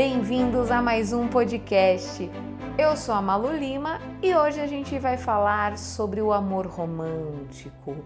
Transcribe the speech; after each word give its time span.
Bem-vindos 0.00 0.70
a 0.70 0.80
mais 0.80 1.12
um 1.12 1.26
podcast. 1.26 2.30
Eu 2.78 2.96
sou 2.96 3.12
a 3.12 3.20
Malu 3.20 3.52
Lima 3.52 4.00
e 4.22 4.32
hoje 4.32 4.60
a 4.60 4.66
gente 4.68 4.96
vai 4.96 5.16
falar 5.16 5.76
sobre 5.76 6.22
o 6.22 6.32
amor 6.32 6.68
romântico, 6.68 7.96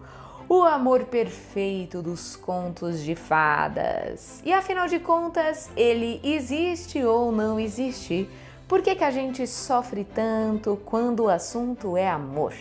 o 0.48 0.62
amor 0.62 1.04
perfeito 1.04 2.00
dos 2.00 2.34
contos 2.34 3.02
de 3.02 3.14
fadas. 3.14 4.40
E 4.42 4.54
afinal 4.54 4.88
de 4.88 5.00
contas, 5.00 5.70
ele 5.77 6.18
existe 6.24 7.05
ou 7.05 7.30
não 7.30 7.60
existe? 7.60 8.27
Por 8.66 8.80
que, 8.80 8.95
que 8.95 9.04
a 9.04 9.11
gente 9.11 9.46
sofre 9.46 10.02
tanto 10.02 10.80
quando 10.86 11.24
o 11.24 11.29
assunto 11.29 11.95
é 11.95 12.09
amor? 12.09 12.54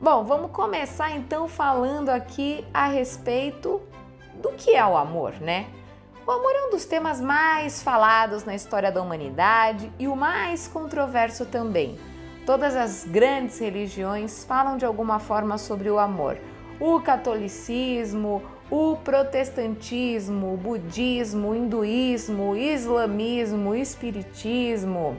Bom, 0.00 0.24
vamos 0.24 0.50
começar 0.50 1.14
então 1.14 1.46
falando 1.46 2.08
aqui 2.08 2.64
a 2.72 2.86
respeito 2.86 3.82
do 4.40 4.48
que 4.52 4.74
é 4.74 4.86
o 4.86 4.96
amor, 4.96 5.34
né? 5.42 5.66
O 6.26 6.30
amor 6.30 6.52
é 6.54 6.66
um 6.68 6.70
dos 6.70 6.86
temas 6.86 7.20
mais 7.20 7.82
falados 7.82 8.46
na 8.46 8.54
história 8.54 8.90
da 8.90 9.02
humanidade 9.02 9.92
e 9.98 10.08
o 10.08 10.16
mais 10.16 10.66
controverso 10.66 11.44
também. 11.44 11.98
Todas 12.46 12.74
as 12.74 13.04
grandes 13.04 13.58
religiões 13.58 14.42
falam 14.42 14.78
de 14.78 14.86
alguma 14.86 15.18
forma 15.18 15.58
sobre 15.58 15.90
o 15.90 15.98
amor. 15.98 16.38
O 16.80 16.98
catolicismo, 16.98 18.42
o 18.70 18.96
protestantismo, 19.04 20.54
o 20.54 20.56
budismo, 20.56 21.50
o 21.50 21.54
hinduísmo, 21.54 22.52
o 22.52 22.56
islamismo, 22.56 23.70
o 23.70 23.74
espiritismo, 23.74 25.18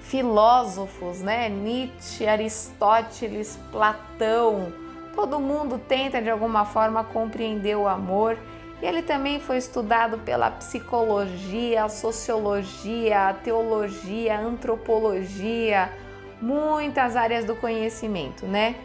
filósofos, 0.00 1.22
né? 1.22 1.48
Nietzsche, 1.48 2.26
Aristóteles, 2.26 3.58
Platão, 3.72 4.74
todo 5.14 5.40
mundo 5.40 5.80
tenta 5.88 6.20
de 6.20 6.28
alguma 6.28 6.66
forma 6.66 7.02
compreender 7.02 7.76
o 7.78 7.88
amor 7.88 8.36
e 8.80 8.86
ele 8.86 9.02
também 9.02 9.40
foi 9.40 9.56
estudado 9.56 10.18
pela 10.18 10.50
psicologia, 10.50 11.88
sociologia, 11.88 13.34
teologia, 13.42 14.38
antropologia, 14.38 15.90
muitas 16.40 17.16
áreas 17.16 17.44
do 17.44 17.56
conhecimento, 17.56 18.46
né? 18.46 18.76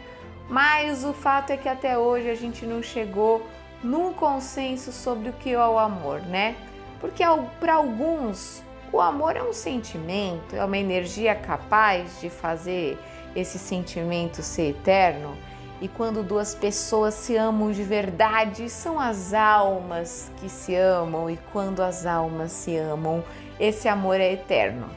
Mas 0.48 1.04
o 1.04 1.12
fato 1.12 1.50
é 1.50 1.56
que 1.56 1.68
até 1.68 1.96
hoje 1.96 2.30
a 2.30 2.34
gente 2.34 2.64
não 2.64 2.82
chegou 2.82 3.46
num 3.82 4.12
consenso 4.12 4.92
sobre 4.92 5.28
o 5.28 5.32
que 5.34 5.52
é 5.52 5.58
o 5.58 5.78
amor, 5.78 6.20
né? 6.22 6.56
Porque 7.00 7.22
para 7.58 7.74
alguns 7.74 8.62
o 8.92 9.00
amor 9.00 9.36
é 9.36 9.42
um 9.42 9.52
sentimento, 9.52 10.54
é 10.54 10.64
uma 10.64 10.76
energia 10.76 11.34
capaz 11.34 12.20
de 12.20 12.28
fazer 12.28 12.98
esse 13.34 13.58
sentimento 13.58 14.42
ser 14.42 14.70
eterno. 14.70 15.36
E 15.82 15.88
quando 15.88 16.22
duas 16.22 16.54
pessoas 16.54 17.12
se 17.12 17.36
amam 17.36 17.72
de 17.72 17.82
verdade, 17.82 18.70
são 18.70 19.00
as 19.00 19.34
almas 19.34 20.30
que 20.36 20.48
se 20.48 20.76
amam, 20.76 21.28
e 21.28 21.36
quando 21.52 21.82
as 21.82 22.06
almas 22.06 22.52
se 22.52 22.76
amam, 22.76 23.24
esse 23.58 23.88
amor 23.88 24.20
é 24.20 24.32
eterno. 24.32 24.88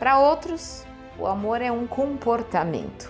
Para 0.00 0.18
outros, 0.18 0.84
o 1.16 1.28
amor 1.28 1.62
é 1.62 1.70
um 1.70 1.86
comportamento. 1.86 3.08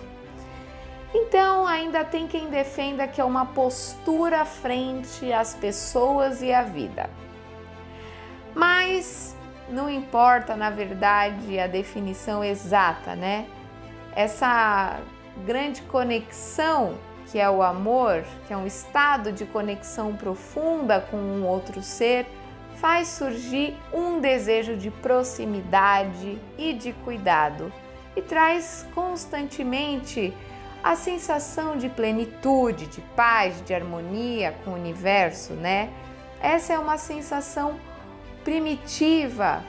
Então, 1.11 1.65
ainda 1.65 2.05
tem 2.05 2.27
quem 2.27 2.51
defenda 2.51 3.07
que 3.07 3.19
é 3.19 3.25
uma 3.25 3.47
postura 3.47 4.45
frente 4.45 5.33
às 5.33 5.55
pessoas 5.55 6.43
e 6.43 6.53
à 6.53 6.61
vida. 6.61 7.09
Mas 8.53 9.35
não 9.67 9.89
importa, 9.89 10.55
na 10.55 10.69
verdade, 10.69 11.59
a 11.59 11.65
definição 11.65 12.43
exata, 12.43 13.15
né? 13.15 13.47
Essa 14.15 14.99
grande 15.45 15.81
conexão 15.83 16.97
que 17.31 17.39
é 17.39 17.49
o 17.49 17.63
amor, 17.63 18.25
que 18.45 18.53
é 18.53 18.57
um 18.57 18.67
estado 18.67 19.31
de 19.31 19.45
conexão 19.45 20.13
profunda 20.15 20.99
com 20.99 21.15
um 21.15 21.45
outro 21.45 21.81
ser, 21.81 22.27
faz 22.75 23.07
surgir 23.07 23.77
um 23.93 24.19
desejo 24.19 24.75
de 24.75 24.91
proximidade 24.91 26.37
e 26.57 26.73
de 26.73 26.91
cuidado 26.91 27.71
e 28.17 28.21
traz 28.21 28.85
constantemente 28.93 30.33
a 30.83 30.95
sensação 30.95 31.77
de 31.77 31.87
plenitude, 31.87 32.87
de 32.87 32.99
paz, 33.15 33.63
de 33.63 33.73
harmonia 33.73 34.53
com 34.65 34.71
o 34.71 34.73
universo, 34.73 35.53
né? 35.53 35.89
Essa 36.41 36.73
é 36.73 36.79
uma 36.79 36.97
sensação 36.97 37.79
primitiva 38.43 39.63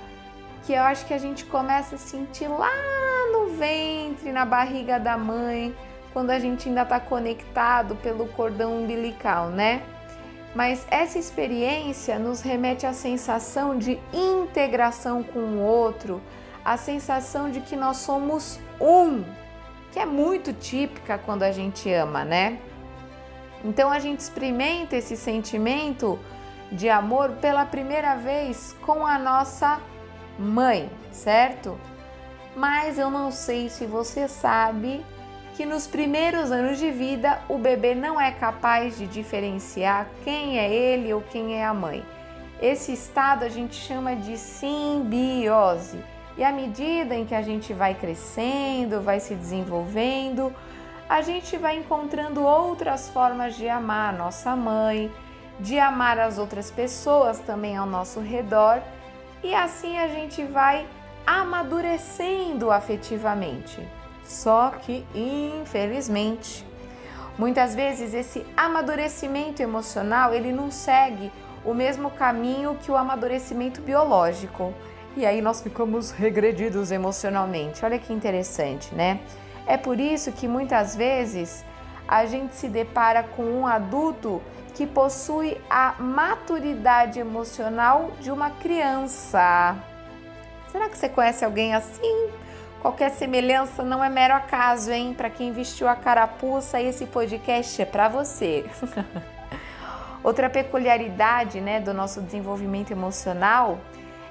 que 0.65 0.73
eu 0.73 0.83
acho 0.83 1.07
que 1.07 1.15
a 1.15 1.19
gente 1.19 1.45
começa 1.45 1.95
a 1.95 1.99
sentir 1.99 2.49
lá 2.49 2.71
ventre, 3.53 4.33
na 4.33 4.45
barriga 4.45 4.99
da 4.99 5.17
mãe, 5.17 5.75
quando 6.13 6.31
a 6.31 6.39
gente 6.39 6.69
ainda 6.69 6.83
está 6.83 7.01
conectado 7.01 7.95
pelo 7.97 8.27
cordão 8.29 8.83
umbilical, 8.83 9.49
né? 9.49 9.83
Mas 10.55 10.87
essa 10.91 11.19
experiência 11.19 12.19
nos 12.19 12.43
remete 12.43 12.87
à 12.87 12.93
sensação 12.93 13.79
de 13.79 13.99
integração 14.13 15.23
com 15.23 15.39
o 15.39 15.61
outro, 15.61 16.21
a 16.65 16.77
sensação 16.77 17.51
de 17.51 17.61
que 17.61 17.75
nós 17.75 17.99
somos 17.99 18.61
um, 18.79 19.25
que 19.91 19.99
é 19.99 20.05
muito 20.05 20.53
típica 20.53 21.19
quando 21.19 21.43
a 21.43 21.51
gente 21.51 21.91
ama, 21.93 22.25
né? 22.25 22.59
Então 23.65 23.91
a 23.91 23.99
gente 23.99 24.21
experimenta 24.21 24.97
esse 24.97 25.17
sentimento 25.17 26.19
de 26.71 26.89
amor 26.89 27.31
pela 27.41 27.65
primeira 27.65 28.17
vez 28.17 28.77
com 28.83 29.07
a 29.07 29.19
nossa 29.19 29.81
mãe, 30.39 30.91
certo? 31.11 31.79
Mas 32.55 32.99
eu 32.99 33.11
não 33.11 33.31
sei 33.31 33.69
se 33.69 33.87
você 33.87 34.29
sabe 34.29 35.05
que 35.55 35.65
nos 35.67 35.87
primeiros 35.87 36.51
anos 36.51 36.79
de 36.79 36.91
vida 36.91 37.41
o 37.49 37.59
bebê 37.59 37.95
não 37.95 38.21
é 38.21 38.31
capaz 38.31 38.97
de 38.99 39.07
diferenciar 39.07 40.07
quem 40.25 40.59
é 40.59 40.73
ele 40.73 41.13
ou 41.13 41.21
quem 41.21 41.57
é 41.57 41.65
a 41.65 41.75
mãe. 41.75 42.05
Esse 42.61 42.93
estado 42.93 43.45
a 43.45 43.49
gente 43.49 43.75
chama 43.75 44.15
de 44.15 44.39
simbiose. 44.39 45.99
E 46.37 46.45
à 46.45 46.53
medida 46.53 47.15
em 47.15 47.27
que 47.27 47.35
a 47.35 47.43
gente 47.43 47.75
vai 47.75 47.95
crescendo, 47.95 49.03
vai 49.03 49.21
se 49.21 49.35
desenvolvendo, 49.35 50.55
a 51.09 51.21
gente 51.21 51.59
vai 51.59 51.77
encontrando 51.77 52.43
outras 52.43 53.11
formas 53.11 53.55
de 53.55 53.69
amar 53.69 54.15
a 54.15 54.17
nossa 54.17 54.57
mãe, 54.57 55.13
de 55.61 55.79
amar 55.79 56.19
as 56.19 56.39
outras 56.39 56.71
pessoas 56.71 57.39
também 57.41 57.77
ao 57.77 57.87
nosso 57.87 58.21
redor 58.21 58.81
e 59.43 59.55
assim 59.55 59.99
a 59.99 60.09
gente 60.09 60.45
vai 60.45 60.87
amadurecendo 61.27 62.71
afetivamente. 62.71 63.87
Só 64.25 64.71
que, 64.71 65.05
infelizmente, 65.15 66.67
muitas 67.39 67.75
vezes 67.75 68.15
esse 68.15 68.47
amadurecimento 68.57 69.63
emocional 69.63 70.35
ele 70.35 70.53
não 70.53 70.71
segue 70.71 71.31
o 71.65 71.75
mesmo 71.75 72.11
caminho 72.11 72.77
que 72.83 72.91
o 72.91 72.97
amadurecimento 72.97 73.81
biológico. 73.81 74.73
E 75.17 75.27
aí 75.27 75.43
nós 75.43 75.61
ficamos 75.61 76.11
regredidos 76.11 76.91
emocionalmente. 76.91 77.85
Olha 77.85 77.99
que 77.99 78.13
interessante, 78.13 78.95
né? 78.95 79.21
É 79.67 79.77
por 79.77 80.01
isso 80.01 80.33
que 80.33 80.49
muitas 80.49 80.97
vezes 80.97 81.65
a 82.09 82.27
gente 82.27 82.55
se 82.55 82.69
depara 82.69 83.23
com 83.23 83.45
um 83.45 83.67
adulto 83.67 84.43
que 84.75 84.87
possui 84.87 85.61
a 85.69 85.95
maturidade 85.99 87.21
emocional 87.21 88.13
de 88.21 88.31
uma 88.31 88.51
criança. 88.51 89.77
Será 90.73 90.89
que 90.89 90.97
você 90.97 91.07
conhece 91.07 91.45
alguém 91.45 91.75
assim? 91.75 92.31
Qualquer 92.81 93.11
semelhança 93.11 93.83
não 93.83 94.03
é 94.03 94.09
mero 94.09 94.33
acaso, 94.33 94.91
hein? 94.91 95.13
Para 95.15 95.29
quem 95.29 95.53
vestiu 95.53 95.87
a 95.87 95.95
carapuça, 95.95 96.81
esse 96.81 97.05
podcast 97.05 97.83
é 97.83 97.85
para 97.85 98.09
você. 98.09 98.65
Outra 100.25 100.49
peculiaridade, 100.49 101.61
né, 101.61 101.79
do 101.79 101.93
nosso 101.93 102.23
desenvolvimento 102.23 102.91
emocional 102.91 103.81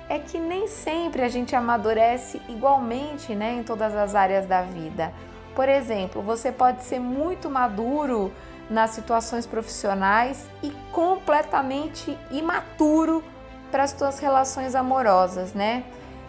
é 0.10 0.18
que 0.18 0.40
nem 0.40 0.68
sempre 0.68 1.22
a 1.22 1.30
gente 1.30 1.56
amadurece 1.56 2.42
igualmente, 2.50 3.36
né, 3.36 3.54
em 3.54 3.64
todas 3.64 3.96
as 3.96 4.16
áreas 4.16 4.48
da 4.48 4.64
vida. 4.64 5.14
Por 5.56 5.70
exemplo, 5.70 6.24
você 6.24 6.52
pode 6.52 6.84
ser 6.84 7.00
muito 7.00 7.52
maduro 7.52 8.34
nas 8.68 8.90
situações 8.92 9.46
profissionais 9.46 10.50
e 10.64 10.72
completamente 10.92 12.18
imaturo 12.32 13.24
para 13.70 13.84
as 13.84 13.92
suas 13.92 14.18
relações 14.18 14.74
amorosas, 14.74 15.54
né? 15.54 15.84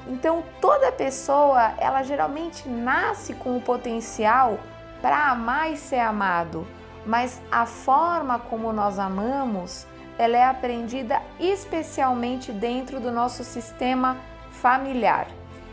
Então, 0.06 0.42
toda 0.60 0.90
pessoa, 0.90 1.72
ela 1.78 2.02
geralmente 2.02 2.68
nasce 2.68 3.34
com 3.34 3.56
o 3.56 3.60
potencial 3.60 4.58
para 5.00 5.30
amar 5.30 5.72
e 5.72 5.76
ser 5.76 6.00
amado, 6.00 6.66
mas 7.06 7.40
a 7.50 7.66
forma 7.66 8.38
como 8.38 8.72
nós 8.72 8.98
amamos, 8.98 9.86
ela 10.18 10.36
é 10.36 10.44
aprendida 10.44 11.20
especialmente 11.38 12.52
dentro 12.52 13.00
do 13.00 13.10
nosso 13.10 13.42
sistema 13.44 14.16
familiar. 14.50 15.26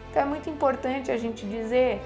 Então, 0.09 0.23
é 0.23 0.25
muito 0.25 0.49
importante 0.49 1.11
a 1.11 1.17
gente 1.17 1.45
dizer 1.45 2.01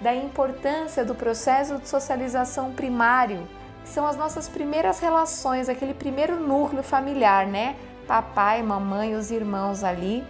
da 0.00 0.14
importância 0.14 1.04
do 1.04 1.14
processo 1.14 1.78
de 1.78 1.88
socialização 1.88 2.72
primário, 2.72 3.46
que 3.82 3.88
são 3.88 4.06
as 4.06 4.16
nossas 4.16 4.48
primeiras 4.48 4.98
relações, 4.98 5.68
aquele 5.68 5.94
primeiro 5.94 6.40
núcleo 6.40 6.82
familiar, 6.82 7.46
né? 7.46 7.76
Papai, 8.06 8.62
mamãe, 8.62 9.14
os 9.14 9.30
irmãos 9.30 9.84
ali. 9.84 10.24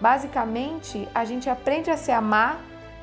Basicamente, 0.00 1.08
a 1.14 1.24
gente 1.24 1.48
aprende 1.48 1.90
a 1.90 1.96
se 1.96 2.10
amar 2.10 2.60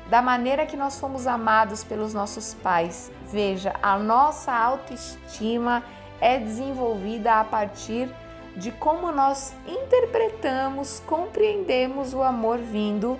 da 0.08 0.20
maneira 0.20 0.66
que 0.66 0.76
nós 0.76 0.98
fomos 1.00 1.26
amados 1.26 1.82
pelos 1.82 2.12
nossos 2.12 2.54
pais. 2.54 3.10
Veja, 3.30 3.74
a 3.82 3.98
nossa 3.98 4.52
autoestima 4.52 5.82
é 6.20 6.38
desenvolvida 6.38 7.40
a 7.40 7.44
partir 7.44 8.08
de 8.56 8.70
como 8.70 9.10
nós 9.10 9.54
interpretamos, 9.66 11.00
compreendemos 11.06 12.14
o 12.14 12.22
amor 12.22 12.58
vindo 12.58 13.18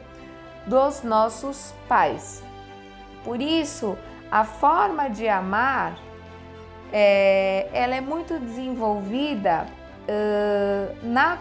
dos 0.66 1.02
nossos 1.02 1.74
pais. 1.88 2.42
Por 3.24 3.40
isso, 3.40 3.98
a 4.30 4.44
forma 4.44 5.08
de 5.08 5.28
amar 5.28 5.98
é, 6.92 7.68
ela 7.72 7.96
é 7.96 8.00
muito 8.00 8.38
desenvolvida 8.38 9.66
uh, 10.08 11.06
na, 11.06 11.38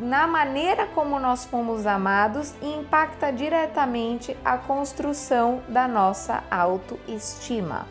na 0.00 0.26
maneira 0.26 0.86
como 0.86 1.18
nós 1.18 1.44
fomos 1.44 1.86
amados 1.86 2.54
e 2.62 2.66
impacta 2.66 3.32
diretamente 3.32 4.36
a 4.44 4.56
construção 4.56 5.62
da 5.68 5.86
nossa 5.86 6.42
autoestima. 6.50 7.86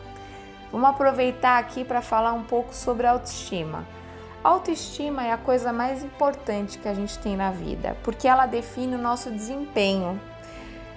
Vamos 0.70 0.88
aproveitar 0.88 1.58
aqui 1.58 1.84
para 1.84 2.02
falar 2.02 2.32
um 2.32 2.42
pouco 2.42 2.74
sobre 2.74 3.06
autoestima. 3.06 3.86
Autoestima 4.42 5.24
é 5.24 5.32
a 5.32 5.36
coisa 5.36 5.72
mais 5.72 6.02
importante 6.02 6.78
que 6.78 6.88
a 6.88 6.94
gente 6.94 7.18
tem 7.18 7.36
na 7.36 7.50
vida, 7.50 7.96
porque 8.02 8.26
ela 8.26 8.46
define 8.46 8.96
o 8.96 8.98
nosso 8.98 9.30
desempenho 9.30 10.20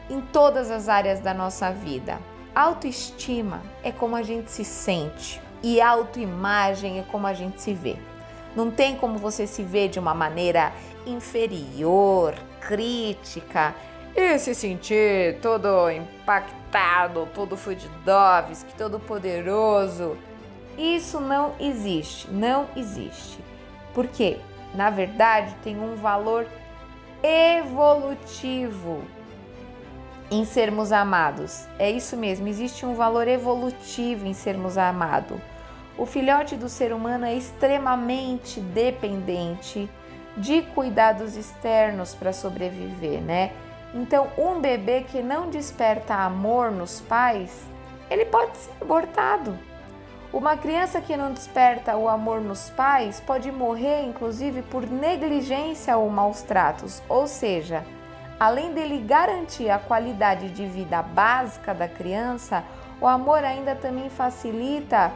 em 0.09 0.19
todas 0.21 0.71
as 0.71 0.89
áreas 0.89 1.19
da 1.19 1.33
nossa 1.33 1.71
vida. 1.71 2.19
Autoestima 2.55 3.61
é 3.83 3.91
como 3.91 4.15
a 4.15 4.23
gente 4.23 4.49
se 4.49 4.65
sente 4.65 5.41
e 5.61 5.81
autoimagem 5.81 6.99
é 6.99 7.03
como 7.03 7.27
a 7.27 7.33
gente 7.33 7.61
se 7.61 7.73
vê. 7.73 7.97
Não 8.55 8.71
tem 8.71 8.95
como 8.95 9.17
você 9.17 9.45
se 9.45 9.61
ver 9.63 9.89
de 9.89 9.99
uma 9.99 10.13
maneira 10.13 10.71
inferior, 11.05 12.35
crítica 12.61 13.75
e 14.15 14.39
se 14.39 14.55
sentir 14.55 15.39
todo 15.41 15.89
impactado, 15.89 17.27
todo 17.33 17.57
Fudidovski, 17.57 18.73
todo 18.75 18.99
poderoso. 18.99 20.17
Isso 20.77 21.19
não 21.19 21.53
existe, 21.59 22.29
não 22.31 22.67
existe. 22.75 23.39
Porque, 23.93 24.37
na 24.73 24.89
verdade, 24.89 25.55
tem 25.63 25.79
um 25.79 25.95
valor 25.95 26.47
evolutivo 27.21 29.03
em 30.31 30.45
sermos 30.45 30.91
amados. 30.91 31.65
É 31.77 31.89
isso 31.89 32.17
mesmo, 32.17 32.47
existe 32.47 32.85
um 32.85 32.95
valor 32.95 33.27
evolutivo 33.27 34.25
em 34.25 34.33
sermos 34.33 34.77
amados. 34.77 35.39
O 35.97 36.05
filhote 36.05 36.55
do 36.55 36.67
ser 36.67 36.91
humano 36.91 37.25
é 37.25 37.33
extremamente 37.33 38.59
dependente 38.59 39.89
de 40.35 40.61
cuidados 40.61 41.37
externos 41.37 42.13
para 42.13 42.33
sobreviver, 42.33 43.21
né? 43.21 43.51
Então, 43.93 44.27
um 44.37 44.59
bebê 44.59 45.03
que 45.03 45.21
não 45.21 45.49
desperta 45.49 46.15
amor 46.15 46.69
nos 46.71 46.99
pais, 46.99 47.63
ele 48.09 48.25
pode 48.25 48.57
ser 48.57 48.71
abortado. 48.81 49.57
Uma 50.33 50.57
criança 50.57 50.99
que 50.99 51.15
não 51.15 51.31
desperta 51.31 51.95
o 51.95 52.09
amor 52.09 52.41
nos 52.41 52.69
pais 52.71 53.21
pode 53.21 53.49
morrer, 53.51 54.03
inclusive, 54.03 54.61
por 54.63 54.85
negligência 54.85 55.95
ou 55.95 56.09
maus 56.09 56.41
tratos, 56.41 57.01
ou 57.07 57.25
seja, 57.25 57.85
Além 58.39 58.73
dele 58.73 58.97
garantir 58.99 59.69
a 59.69 59.79
qualidade 59.79 60.49
de 60.49 60.65
vida 60.65 61.01
básica 61.01 61.73
da 61.73 61.87
criança, 61.87 62.63
o 62.99 63.07
amor 63.07 63.43
ainda 63.43 63.75
também 63.75 64.09
facilita 64.09 65.11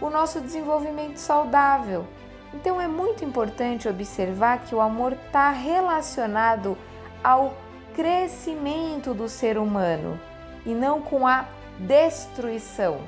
o 0.00 0.10
nosso 0.10 0.40
desenvolvimento 0.40 1.18
saudável. 1.18 2.06
Então 2.52 2.80
é 2.80 2.88
muito 2.88 3.24
importante 3.24 3.88
observar 3.88 4.60
que 4.64 4.74
o 4.74 4.80
amor 4.80 5.12
está 5.12 5.50
relacionado 5.50 6.76
ao 7.22 7.54
crescimento 7.94 9.14
do 9.14 9.28
ser 9.28 9.58
humano 9.58 10.18
e 10.64 10.74
não 10.74 11.00
com 11.00 11.26
a 11.26 11.44
destruição, 11.78 13.00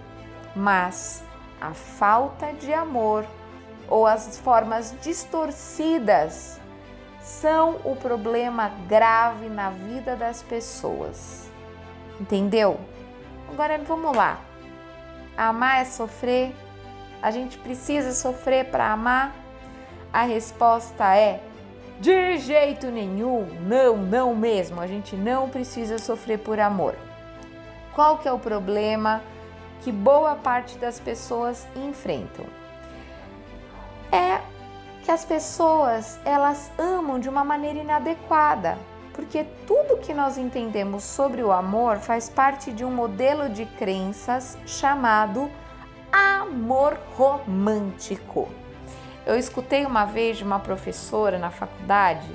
mas 0.55 1.25
a 1.61 1.73
falta 1.73 2.53
de 2.53 2.73
amor 2.73 3.25
ou 3.89 4.07
as 4.07 4.39
formas 4.39 4.95
distorcidas 5.03 6.61
são 7.21 7.77
o 7.85 7.95
problema 7.95 8.71
grave 8.89 9.49
na 9.49 9.71
vida 9.71 10.17
das 10.17 10.43
pessoas. 10.43 11.51
Entendeu? 12.21 12.81
Agora 13.51 13.79
vamos 13.79 14.17
lá. 14.17 14.41
Amar 15.37 15.83
é 15.83 15.85
sofrer? 15.85 16.55
A 17.23 17.31
gente 17.31 17.57
precisa 17.57 18.13
sofrer 18.13 18.67
para 18.67 18.93
amar? 18.93 19.33
A 20.13 20.25
resposta 20.25 21.17
é: 21.17 21.41
de 22.01 22.39
jeito 22.39 22.89
nenhum, 22.89 23.47
não, 23.63 23.97
não 23.97 24.35
mesmo. 24.35 24.81
A 24.81 24.89
gente 24.89 25.15
não 25.15 25.49
precisa 25.49 25.99
sofrer 25.99 26.39
por 26.41 26.59
amor. 26.59 26.97
Qual 27.95 28.19
que 28.19 28.27
é 28.27 28.33
o 28.33 28.39
problema 28.39 29.23
que 29.83 29.93
boa 29.93 30.35
parte 30.35 30.77
das 30.79 30.99
pessoas 30.99 31.67
enfrentam? 31.77 32.45
É 34.11 34.41
que 35.05 35.11
as 35.11 35.25
pessoas 35.25 36.19
elas 36.25 36.71
amam 36.77 37.21
de 37.21 37.29
uma 37.29 37.45
maneira 37.45 37.79
inadequada, 37.79 38.79
porque 39.13 39.45
tudo 39.67 39.99
que 39.99 40.13
nós 40.13 40.39
entendemos 40.39 41.05
sobre 41.05 41.43
o 41.43 41.53
amor 41.53 41.99
faz 41.99 42.29
parte 42.29 42.73
de 42.73 42.85
um 42.85 42.91
modelo 42.91 43.49
de 43.49 43.65
crenças 43.65 44.57
chamado 44.67 45.51
amor 46.43 46.99
romântico. 47.17 48.49
Eu 49.25 49.39
escutei 49.39 49.87
uma 49.87 50.05
vez 50.05 50.39
de 50.39 50.45
uma 50.45 50.59
professora 50.59 51.39
na 51.39 51.51
faculdade 51.51 52.29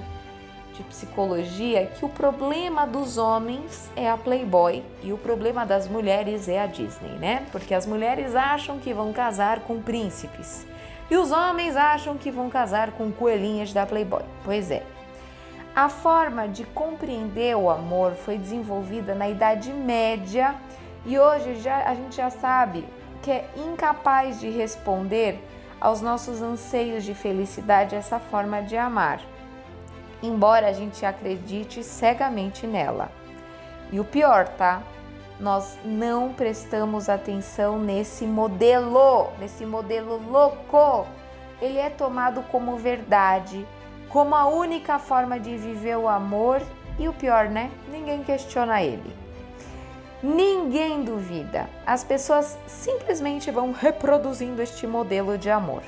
de 0.74 0.84
psicologia 0.84 1.88
que 1.88 2.06
o 2.06 2.10
problema 2.10 2.86
dos 2.86 3.18
homens 3.18 3.92
é 3.96 4.10
a 4.10 4.16
Playboy 4.16 4.84
e 5.04 5.12
o 5.12 5.18
problema 5.18 5.66
das 5.66 5.88
mulheres 5.88 6.48
é 6.48 6.62
a 6.62 6.68
Disney, 6.68 7.18
né? 7.20 7.46
Porque 7.52 7.74
as 7.74 7.86
mulheres 7.86 8.36
acham 8.36 8.80
que 8.80 8.94
vão 8.94 9.12
casar 9.12 9.62
com 9.62 9.82
príncipes 9.82 10.66
e 11.10 11.18
os 11.18 11.32
homens 11.32 11.76
acham 11.76 12.18
que 12.18 12.32
vão 12.32 12.50
casar 12.50 12.92
com 12.92 13.12
coelhinhas 13.12 13.74
da 13.74 13.86
Playboy. 13.86 14.24
Pois 14.44 14.72
é. 14.72 14.84
A 15.76 15.90
forma 15.90 16.48
de 16.48 16.64
compreender 16.64 17.56
o 17.56 17.70
amor 17.70 18.14
foi 18.14 18.38
desenvolvida 18.38 19.14
na 19.14 19.28
Idade 19.30 19.74
Média 19.74 20.56
e 21.06 21.20
hoje 21.20 21.56
já, 21.56 21.84
a 21.84 21.94
gente 21.94 22.16
já 22.16 22.30
sabe 22.30 22.86
que 23.28 23.32
é 23.32 23.50
incapaz 23.58 24.40
de 24.40 24.50
responder 24.50 25.38
aos 25.82 26.02
nossos 26.02 26.42
anseios 26.42 27.04
de 27.04 27.14
felicidade 27.14 27.94
essa 27.94 28.22
forma 28.22 28.62
de 28.62 28.78
amar, 28.78 29.20
embora 30.24 30.70
a 30.70 30.72
gente 30.72 31.06
acredite 31.06 31.84
cegamente 31.84 32.66
nela. 32.66 33.12
E 33.92 34.00
o 34.00 34.06
pior, 34.06 34.48
tá? 34.48 34.82
nós 35.42 35.78
não 35.84 36.32
prestamos 36.32 37.10
atenção 37.10 37.78
nesse 37.78 38.26
modelo, 38.26 39.30
nesse 39.40 39.66
modelo 39.66 40.22
louco. 40.32 41.06
Ele 41.62 41.80
é 41.80 41.90
tomado 41.90 42.42
como 42.44 42.78
verdade, 42.78 43.68
como 44.08 44.36
a 44.36 44.46
única 44.48 44.98
forma 45.00 45.38
de 45.38 45.58
viver 45.58 45.98
o 45.98 46.08
amor 46.08 46.62
e 46.98 47.10
o 47.10 47.14
pior, 47.14 47.50
né? 47.50 47.70
Ninguém 47.92 48.24
questiona 48.24 48.82
ele. 48.82 49.27
Ninguém 50.22 51.04
duvida. 51.04 51.70
As 51.86 52.04
pessoas 52.04 52.58
simplesmente 52.66 53.52
vão 53.52 53.72
reproduzindo 53.72 54.62
este 54.62 54.88
modelo 54.88 55.38
de 55.38 55.50
amor. 55.50 55.84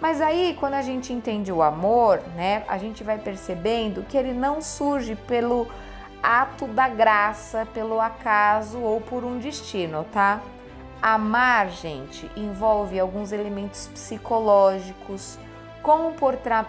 Mas 0.00 0.20
aí, 0.20 0.56
quando 0.60 0.74
a 0.74 0.82
gente 0.82 1.12
entende 1.12 1.50
o 1.50 1.62
amor, 1.62 2.20
né, 2.36 2.62
a 2.68 2.78
gente 2.78 3.02
vai 3.02 3.18
percebendo 3.18 4.04
que 4.04 4.16
ele 4.16 4.32
não 4.32 4.60
surge 4.60 5.16
pelo 5.16 5.66
ato 6.22 6.66
da 6.66 6.88
graça 6.88 7.66
pelo 7.72 8.00
acaso 8.00 8.78
ou 8.78 9.00
por 9.00 9.24
um 9.24 9.38
destino, 9.38 10.04
tá? 10.12 10.40
Amar, 11.00 11.70
gente, 11.70 12.30
envolve 12.36 12.98
alguns 12.98 13.30
elementos 13.32 13.88
psicológicos, 13.88 15.38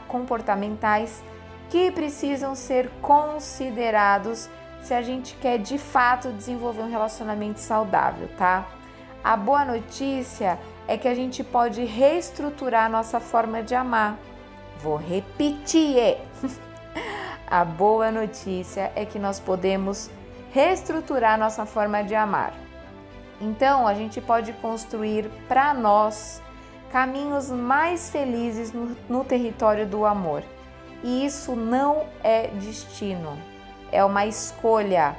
comportamentais 0.07 1.24
que 1.69 1.91
precisam 1.91 2.55
ser 2.55 2.89
considerados 3.01 4.50
se 4.81 4.93
a 4.93 5.01
gente 5.01 5.36
quer 5.36 5.57
de 5.57 5.77
fato 5.77 6.31
desenvolver 6.31 6.81
um 6.81 6.89
relacionamento 6.89 7.59
saudável, 7.59 8.29
tá? 8.38 8.67
A 9.24 9.36
boa 9.36 9.65
notícia 9.65 10.57
é 10.88 10.98
que 10.98 11.07
a 11.07 11.13
gente 11.13 11.43
pode 11.43 11.83
reestruturar 11.83 12.89
nossa 12.89 13.19
forma 13.19 13.62
de 13.62 13.75
amar. 13.75 14.17
Vou 14.81 14.95
repetir. 14.95 16.17
A 17.45 17.65
boa 17.65 18.12
notícia 18.12 18.91
é 18.95 19.05
que 19.05 19.17
nós 19.17 19.39
podemos 19.39 20.09
reestruturar 20.51 21.38
nossa 21.38 21.65
forma 21.65 22.03
de 22.03 22.13
amar. 22.13 22.53
Então, 23.41 23.88
a 23.88 23.93
gente 23.93 24.21
pode 24.21 24.53
construir 24.53 25.29
para 25.48 25.74
nós 25.74 26.41
caminhos 26.91 27.50
mais 27.50 28.09
felizes 28.09 28.71
no, 28.71 28.95
no, 29.07 29.24
território 29.24 29.88
do 29.88 30.05
amor. 30.05 30.43
E 31.03 31.25
isso 31.25 31.55
não 31.55 32.05
é 32.24 32.48
destino, 32.48 33.38
é 33.91 34.03
uma 34.03 34.25
escolha. 34.25 35.15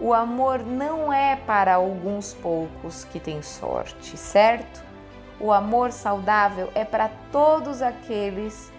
O 0.00 0.12
amor 0.12 0.60
não 0.60 1.12
é 1.12 1.36
para 1.36 1.74
alguns 1.74 2.34
poucos 2.34 3.04
que 3.04 3.20
têm 3.20 3.42
sorte, 3.42 4.16
certo? 4.16 4.82
O 5.38 5.52
amor 5.52 5.92
saudável 5.92 6.70
é 6.74 6.84
para 6.84 7.10
todos 7.30 7.82
aqueles 7.82 8.72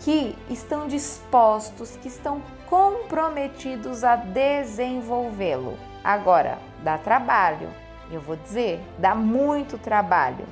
que 0.00 0.36
estão 0.50 0.86
dispostos, 0.86 1.96
que 1.96 2.08
estão 2.08 2.42
comprometidos 2.68 4.02
a 4.02 4.16
desenvolvê-lo. 4.16 5.78
Agora, 6.02 6.58
dá 6.82 6.98
trabalho, 6.98 7.68
eu 8.10 8.20
vou 8.20 8.36
dizer, 8.36 8.80
dá 8.98 9.14
muito 9.14 9.78
trabalho. 9.78 10.44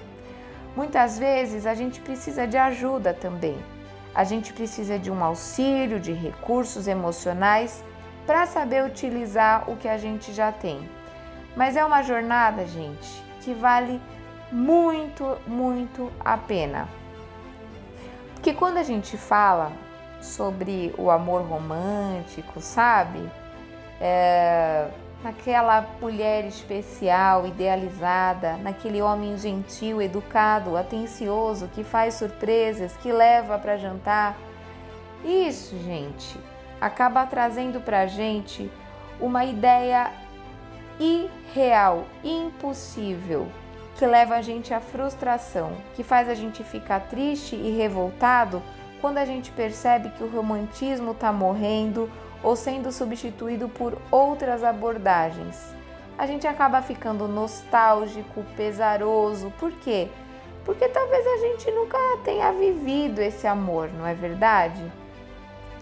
Muitas 0.77 1.19
vezes 1.19 1.67
a 1.67 1.75
gente 1.75 2.01
precisa 2.01 2.47
de 2.47 2.57
ajuda 2.57 3.13
também. 3.13 3.59
A 4.15 4.23
gente 4.23 4.53
precisa 4.53 4.99
de 4.99 5.11
um 5.11 5.23
auxílio, 5.23 5.99
de 5.99 6.13
recursos 6.13 6.87
emocionais 6.87 7.85
para 8.27 8.47
saber 8.47 8.85
utilizar 8.85 9.69
o 9.71 9.77
que 9.77 9.89
a 9.89 9.97
gente 9.97 10.33
já 10.33 10.53
tem. 10.53 10.89
Mas 11.57 11.77
é 11.77 11.85
uma 11.85 12.03
jornada, 12.03 12.67
gente, 12.67 13.23
que 13.41 13.53
vale 13.55 14.01
muito, 14.53 15.37
muito 15.47 16.11
a 16.25 16.37
pena. 16.37 16.89
Porque 18.35 18.55
quando 18.55 18.79
a 18.79 18.83
gente 18.83 19.17
fala 19.17 19.73
sobre 20.21 20.95
o 20.97 21.11
amor 21.11 21.43
romântico, 21.43 22.61
sabe? 22.61 23.21
É, 24.01 24.89
naquela 25.23 25.87
mulher 26.01 26.45
especial, 26.47 27.47
idealizada, 27.47 28.57
naquele 28.57 29.03
homem 29.03 29.37
gentil, 29.37 30.01
educado, 30.01 30.77
atencioso, 30.77 31.69
que 31.69 31.85
faz 31.85 32.15
surpresas, 32.15 32.97
que 32.97 33.13
leva 33.13 33.59
para 33.59 33.77
jantar. 33.77 34.37
Isso, 35.25 35.79
gente, 35.79 36.39
acaba 36.81 37.27
trazendo 37.27 37.81
para 37.81 38.01
a 38.01 38.07
gente 38.07 38.71
uma 39.21 39.45
ideia 39.45 40.11
irreal, 40.99 42.05
impossível, 42.25 43.49
que 43.97 44.07
leva 44.07 44.37
a 44.37 44.43
gente 44.43 44.73
à 44.73 44.81
frustração, 44.81 45.73
que 45.95 46.03
faz 46.03 46.29
a 46.29 46.35
gente 46.35 46.65
ficar 46.65 47.01
triste 47.01 47.55
e 47.55 47.77
revoltado 47.77 48.63
quando 49.01 49.19
a 49.19 49.25
gente 49.25 49.51
percebe 49.51 50.11
que 50.11 50.23
o 50.23 50.31
romantismo 50.31 51.13
está 51.13 51.33
morrendo 51.33 52.11
ou 52.43 52.57
sendo 52.57 52.93
substituído 52.93 53.69
por 53.69 53.99
outras 54.11 54.65
abordagens. 54.65 55.75
A 56.19 56.27
gente 56.27 56.47
acaba 56.47 56.83
ficando 56.83 57.27
nostálgico, 57.27 58.45
pesaroso. 58.57 59.53
Por 59.59 59.73
quê? 59.73 60.09
Porque 60.65 60.87
talvez 60.89 61.27
a 61.27 61.39
gente 61.39 61.71
nunca 61.71 61.99
tenha 62.25 62.53
vivido 62.53 63.21
esse 63.21 63.47
amor, 63.47 63.91
não 63.91 64.07
é 64.07 64.15
verdade? 64.15 64.83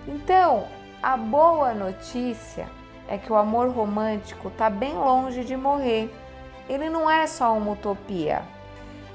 Então, 0.06 0.66
a 1.02 1.16
boa 1.16 1.72
notícia 1.74 2.68
é 3.08 3.16
que 3.16 3.32
o 3.32 3.36
amor 3.36 3.70
romântico 3.70 4.48
está 4.48 4.68
bem 4.68 4.94
longe 4.94 5.44
de 5.44 5.56
morrer. 5.56 6.12
Ele 6.68 6.90
não 6.90 7.08
é 7.08 7.26
só 7.26 7.56
uma 7.56 7.72
utopia. 7.72 8.42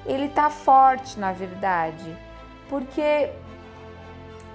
Ele 0.05 0.25
está 0.25 0.49
forte, 0.49 1.19
na 1.19 1.31
verdade, 1.31 2.17
porque 2.69 3.29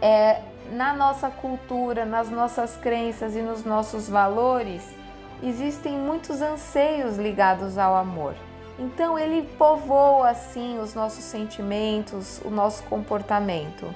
é, 0.03 0.43
na 0.73 0.93
nossa 0.93 1.31
cultura, 1.31 2.05
nas 2.05 2.29
nossas 2.29 2.77
crenças 2.77 3.35
e 3.35 3.41
nos 3.41 3.65
nossos 3.65 4.09
valores, 4.09 4.95
existem 5.43 5.97
muitos 5.97 6.43
anseios 6.43 7.17
ligados 7.17 7.79
ao 7.79 7.97
amor. 7.97 8.35
Então 8.79 9.19
ele 9.19 9.43
povoa 9.57 10.31
assim 10.31 10.79
os 10.79 10.95
nossos 10.95 11.25
sentimentos, 11.25 12.41
o 12.45 12.51
nosso 12.51 12.83
comportamento. 12.85 13.93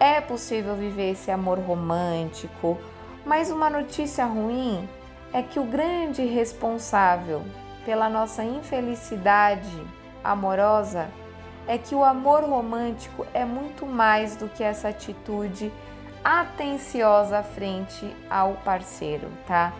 É 0.00 0.20
possível 0.20 0.76
viver 0.76 1.12
esse 1.12 1.30
amor 1.30 1.58
romântico, 1.58 2.78
mas 3.26 3.50
uma 3.50 3.68
notícia 3.68 4.24
ruim 4.24 4.88
é 5.32 5.42
que 5.42 5.58
o 5.58 5.64
grande 5.64 6.24
responsável 6.24 7.42
pela 7.84 8.08
nossa 8.08 8.44
infelicidade 8.44 9.82
amorosa 10.22 11.08
é 11.66 11.76
que 11.76 11.94
o 11.94 12.04
amor 12.04 12.44
romântico 12.44 13.26
é 13.34 13.44
muito 13.44 13.84
mais 13.84 14.36
do 14.36 14.48
que 14.48 14.62
essa 14.62 14.88
atitude 14.88 15.72
atenciosa 16.22 17.42
frente 17.42 18.14
ao 18.30 18.54
parceiro, 18.64 19.28
tá? 19.46 19.72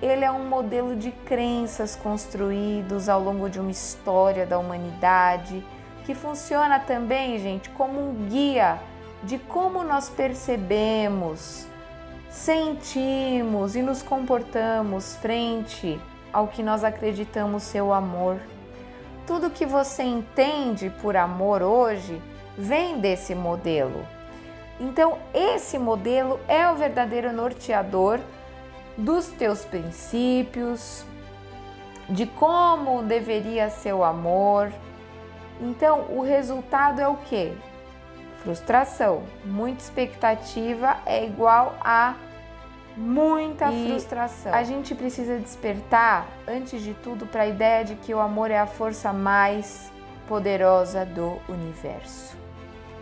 Ele 0.00 0.24
é 0.24 0.30
um 0.30 0.48
modelo 0.48 0.94
de 0.94 1.10
crenças 1.10 1.96
construídos 1.96 3.08
ao 3.08 3.20
longo 3.20 3.50
de 3.50 3.58
uma 3.58 3.70
história 3.70 4.46
da 4.46 4.56
humanidade, 4.56 5.64
que 6.06 6.14
funciona 6.14 6.78
também, 6.78 7.38
gente, 7.38 7.68
como 7.70 8.00
um 8.00 8.26
guia 8.28 8.78
de 9.22 9.38
como 9.38 9.82
nós 9.82 10.08
percebemos, 10.08 11.66
sentimos 12.30 13.74
e 13.74 13.82
nos 13.82 14.02
comportamos 14.02 15.16
frente 15.16 16.00
ao 16.32 16.48
que 16.48 16.62
nós 16.62 16.84
acreditamos 16.84 17.62
ser 17.62 17.82
o 17.82 17.92
amor. 17.92 18.38
Tudo 19.26 19.50
que 19.50 19.66
você 19.66 20.02
entende 20.02 20.90
por 21.02 21.16
amor 21.16 21.62
hoje 21.62 22.20
vem 22.56 22.98
desse 23.00 23.34
modelo. 23.34 24.06
Então, 24.80 25.18
esse 25.34 25.78
modelo 25.78 26.38
é 26.46 26.68
o 26.70 26.76
verdadeiro 26.76 27.32
norteador 27.32 28.20
dos 28.96 29.26
teus 29.28 29.64
princípios, 29.64 31.04
de 32.08 32.26
como 32.26 33.02
deveria 33.02 33.68
ser 33.70 33.92
o 33.92 34.04
amor. 34.04 34.72
Então, 35.60 36.06
o 36.10 36.22
resultado 36.22 37.00
é 37.00 37.08
o 37.08 37.16
que? 37.16 37.52
Frustração. 38.42 39.22
Muita 39.44 39.82
expectativa 39.82 40.98
é 41.04 41.24
igual 41.24 41.76
a 41.80 42.14
muita 42.96 43.70
e 43.70 43.88
frustração. 43.88 44.52
A 44.52 44.62
gente 44.62 44.94
precisa 44.94 45.38
despertar, 45.38 46.26
antes 46.46 46.82
de 46.82 46.94
tudo, 46.94 47.26
para 47.26 47.42
a 47.42 47.46
ideia 47.46 47.84
de 47.84 47.94
que 47.94 48.12
o 48.12 48.20
amor 48.20 48.50
é 48.50 48.58
a 48.58 48.66
força 48.66 49.12
mais 49.12 49.92
poderosa 50.26 51.04
do 51.04 51.38
universo, 51.48 52.36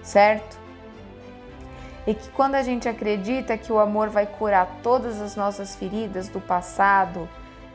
certo? 0.02 0.58
E 2.06 2.14
que 2.14 2.28
quando 2.30 2.54
a 2.54 2.62
gente 2.62 2.88
acredita 2.88 3.58
que 3.58 3.72
o 3.72 3.78
amor 3.80 4.08
vai 4.08 4.26
curar 4.26 4.78
todas 4.82 5.20
as 5.20 5.34
nossas 5.34 5.74
feridas 5.74 6.28
do 6.28 6.40
passado, 6.40 7.28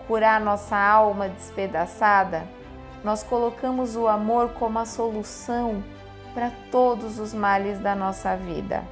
curar 0.08 0.40
nossa 0.40 0.78
alma 0.78 1.28
despedaçada, 1.28 2.48
nós 3.04 3.24
colocamos 3.24 3.96
o 3.96 4.08
amor 4.08 4.50
como 4.54 4.80
a 4.80 4.86
solução 4.86 5.84
para 6.34 6.52
todos 6.72 7.20
os 7.20 7.34
males 7.34 7.80
da 7.80 7.96
nossa 7.96 8.36
vida. 8.36 8.84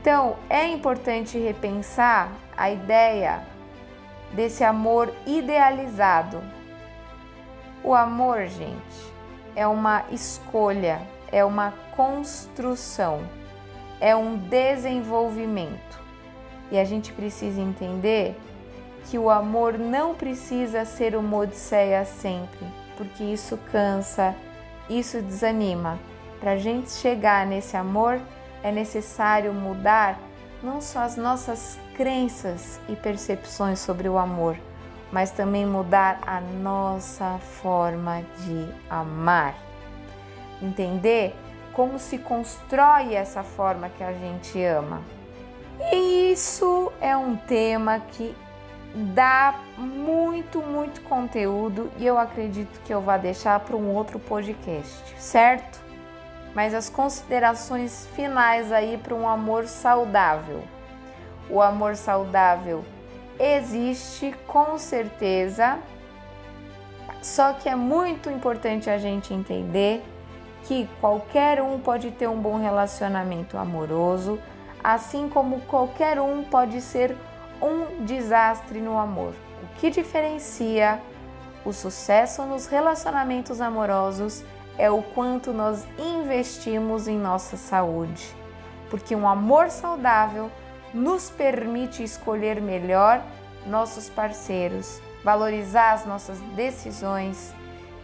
Então, 0.00 0.36
é 0.48 0.66
importante 0.68 1.36
repensar 1.38 2.30
a 2.56 2.70
ideia 2.70 3.42
desse 4.32 4.62
amor 4.62 5.12
idealizado. 5.26 6.40
O 7.82 7.94
amor, 7.94 8.46
gente, 8.46 9.14
é 9.56 9.66
uma 9.66 10.04
escolha, 10.12 11.00
é 11.32 11.44
uma 11.44 11.74
construção, 11.96 13.20
é 14.00 14.14
um 14.14 14.36
desenvolvimento. 14.36 16.00
E 16.70 16.78
a 16.78 16.84
gente 16.84 17.12
precisa 17.12 17.60
entender 17.60 18.36
que 19.06 19.18
o 19.18 19.30
amor 19.30 19.78
não 19.78 20.14
precisa 20.14 20.84
ser 20.84 21.16
uma 21.16 21.36
odisseia 21.38 22.04
sempre, 22.04 22.66
porque 22.96 23.22
isso 23.24 23.56
cansa, 23.72 24.34
isso 24.88 25.20
desanima. 25.22 25.98
Para 26.40 26.52
a 26.52 26.56
gente 26.56 26.90
chegar 26.90 27.46
nesse 27.46 27.76
amor, 27.76 28.20
é 28.62 28.70
necessário 28.70 29.52
mudar 29.52 30.18
não 30.62 30.80
só 30.80 31.00
as 31.00 31.16
nossas 31.16 31.78
crenças 31.94 32.80
e 32.88 32.96
percepções 32.96 33.78
sobre 33.78 34.08
o 34.08 34.18
amor, 34.18 34.56
mas 35.12 35.30
também 35.30 35.64
mudar 35.64 36.20
a 36.26 36.40
nossa 36.40 37.38
forma 37.38 38.22
de 38.38 38.68
amar. 38.90 39.54
Entender 40.62 41.34
como 41.72 41.98
se 41.98 42.18
constrói 42.18 43.14
essa 43.14 43.42
forma 43.42 43.88
que 43.90 44.02
a 44.02 44.12
gente 44.12 44.62
ama. 44.64 45.02
E 45.92 46.32
isso 46.32 46.90
é 47.00 47.16
um 47.16 47.36
tema 47.36 48.00
que 48.00 48.34
dá 49.14 49.54
muito, 49.76 50.60
muito 50.62 51.02
conteúdo 51.02 51.90
e 51.98 52.06
eu 52.06 52.18
acredito 52.18 52.80
que 52.84 52.92
eu 52.92 53.00
vou 53.00 53.18
deixar 53.18 53.60
para 53.60 53.76
um 53.76 53.94
outro 53.94 54.18
podcast, 54.18 55.14
certo? 55.18 55.86
mas 56.56 56.72
as 56.72 56.88
considerações 56.88 58.08
finais 58.14 58.72
aí 58.72 58.96
para 58.96 59.14
um 59.14 59.28
amor 59.28 59.66
saudável. 59.66 60.62
O 61.50 61.60
amor 61.60 61.96
saudável 61.96 62.82
existe 63.38 64.34
com 64.46 64.78
certeza, 64.78 65.78
só 67.20 67.52
que 67.52 67.68
é 67.68 67.76
muito 67.76 68.30
importante 68.30 68.88
a 68.88 68.96
gente 68.96 69.34
entender 69.34 70.02
que 70.64 70.88
qualquer 70.98 71.60
um 71.60 71.78
pode 71.78 72.10
ter 72.10 72.26
um 72.26 72.40
bom 72.40 72.56
relacionamento 72.56 73.58
amoroso, 73.58 74.40
assim 74.82 75.28
como 75.28 75.60
qualquer 75.60 76.18
um 76.18 76.42
pode 76.42 76.80
ser 76.80 77.14
um 77.62 78.04
desastre 78.04 78.80
no 78.80 78.98
amor. 78.98 79.34
O 79.62 79.66
que 79.78 79.90
diferencia 79.90 81.00
o 81.64 81.72
sucesso 81.72 82.42
nos 82.44 82.66
relacionamentos 82.66 83.60
amorosos 83.60 84.44
é 84.78 84.90
o 84.90 85.02
quanto 85.02 85.52
nós 85.52 85.86
investimos 85.98 87.08
em 87.08 87.18
nossa 87.18 87.56
saúde, 87.56 88.34
porque 88.90 89.16
um 89.16 89.26
amor 89.26 89.70
saudável 89.70 90.50
nos 90.92 91.30
permite 91.30 92.02
escolher 92.02 92.60
melhor 92.60 93.22
nossos 93.66 94.08
parceiros, 94.08 95.00
valorizar 95.24 95.92
as 95.92 96.06
nossas 96.06 96.38
decisões 96.54 97.54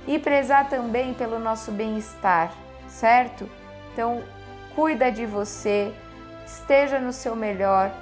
e 0.06 0.18
prezar 0.18 0.68
também 0.68 1.14
pelo 1.14 1.38
nosso 1.38 1.71
bem-estar, 1.71 2.52
certo? 2.88 3.49
Então, 3.92 4.23
cuida 4.75 5.12
de 5.12 5.25
você, 5.25 5.94
esteja 6.44 6.99
no 6.99 7.12
seu 7.12 7.37
melhor, 7.37 7.92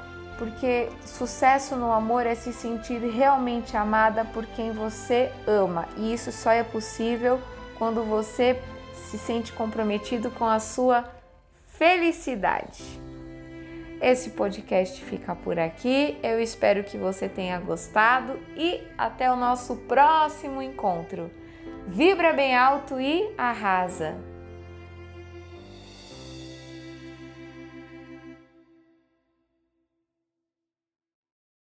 porque 0.41 0.89
sucesso 1.05 1.77
no 1.77 1.93
amor 1.93 2.25
é 2.27 2.35
se 2.35 2.51
sentir 2.51 2.99
realmente 2.99 3.77
amada 3.77 4.25
por 4.25 4.47
quem 4.47 4.73
você 4.73 5.31
ama, 5.47 5.87
e 5.99 6.15
isso 6.15 6.33
só 6.33 6.51
é 6.51 6.65
possível 6.65 7.39
quando 7.77 8.03
você 8.03 8.59
se 8.95 9.19
sente 9.19 9.53
comprometido 9.53 10.31
com 10.31 10.47
a 10.47 10.59
sua 10.59 11.05
felicidade. 11.77 12.83
Esse 14.01 14.31
podcast 14.31 15.05
fica 15.05 15.35
por 15.35 15.59
aqui. 15.59 16.19
Eu 16.23 16.41
espero 16.41 16.85
que 16.85 16.97
você 16.97 17.29
tenha 17.29 17.61
gostado 17.61 18.39
e 18.57 18.81
até 18.97 19.31
o 19.31 19.37
nosso 19.37 19.77
próximo 19.77 20.63
encontro. 20.63 21.31
Vibra 21.87 22.33
bem 22.33 22.57
alto 22.57 22.99
e 22.99 23.31
arrasa! 23.37 24.30